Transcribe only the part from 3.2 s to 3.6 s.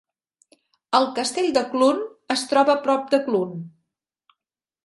Clun.